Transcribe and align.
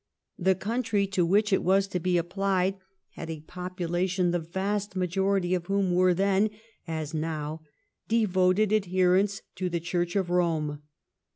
The 0.39 0.55
country 0.55 1.05
to 1.05 1.23
which 1.23 1.53
it 1.53 1.61
was 1.63 1.87
to 1.89 1.99
be 1.99 2.17
applied 2.17 2.75
had 3.11 3.29
a 3.29 3.41
population 3.41 4.31
the 4.31 4.39
vast 4.39 4.95
majority 4.95 5.53
of 5.53 5.67
whom 5.67 5.93
were 5.93 6.15
then, 6.15 6.49
as 6.87 7.13
now, 7.13 7.61
devoted 8.07 8.73
adherents 8.73 9.43
to 9.57 9.69
the 9.69 9.79
Church 9.79 10.15
of 10.15 10.25
Kome. 10.25 10.79